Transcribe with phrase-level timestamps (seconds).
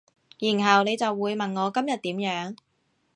[0.39, 2.55] 然後你就會問我今日點樣